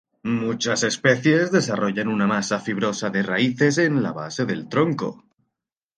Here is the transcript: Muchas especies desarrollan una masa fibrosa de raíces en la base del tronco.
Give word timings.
Muchas 0.43 0.81
especies 0.81 1.51
desarrollan 1.51 2.07
una 2.07 2.25
masa 2.25 2.59
fibrosa 2.59 3.11
de 3.11 3.21
raíces 3.21 3.77
en 3.77 4.01
la 4.01 4.11
base 4.11 4.45
del 4.47 4.67
tronco. 4.67 5.23